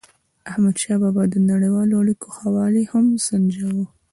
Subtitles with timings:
[0.49, 3.85] احمدشاه بابا به د نړیوالو اړیکو ښه والی هم سنجاوو.